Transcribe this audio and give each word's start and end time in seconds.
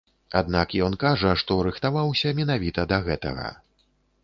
Аднак 0.37 0.71
ён 0.85 0.95
кажа, 1.03 1.33
што 1.41 1.59
рыхтаваўся 1.69 2.33
менавіта 2.41 2.89
да 2.95 3.01
гэтага. 3.11 3.47